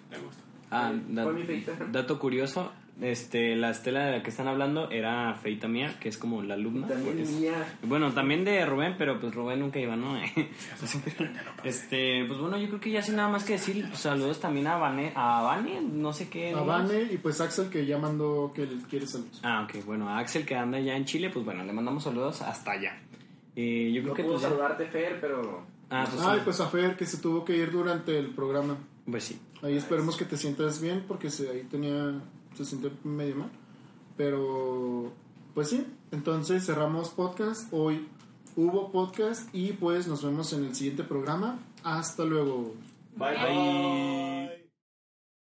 [0.09, 0.41] Me gusta.
[0.71, 1.73] Ah, da- Fue mi feita.
[1.91, 2.71] dato curioso,
[3.01, 6.55] este, la estela de la que están hablando era feita mía, que es como la
[6.55, 6.87] alumna.
[6.87, 7.31] También pues.
[7.31, 7.77] mía.
[7.83, 10.17] Bueno, también de Rubén, pero pues Rubén nunca iba, ¿no?
[11.63, 14.67] este, pues bueno, yo creo que ya sin nada más que decir, pues, saludos también
[14.67, 16.53] a Vane, a Vane, no sé qué.
[16.53, 16.61] A.
[16.61, 19.39] Vane y pues Axel, que ya mandó que quiere saludos.
[19.43, 22.41] Ah, ok, bueno, a Axel que anda ya en Chile, pues bueno, le mandamos saludos
[22.41, 22.97] hasta allá.
[23.55, 25.63] Eh, yo creo No que puedo pues, saludarte, Fer, pero...
[25.89, 28.77] Ah, pues, Ay, pues a Fer, que se tuvo que ir durante el programa.
[29.09, 29.41] Pues sí.
[29.61, 32.21] Ahí esperemos que te sientas bien, porque se, ahí tenía,
[32.55, 33.49] se siente medio mal.
[34.17, 35.11] Pero,
[35.53, 37.71] pues sí, entonces cerramos podcast.
[37.71, 38.07] Hoy
[38.55, 41.59] hubo podcast y pues nos vemos en el siguiente programa.
[41.83, 42.73] Hasta luego.
[43.15, 43.35] Bye.
[43.35, 44.58] Bye.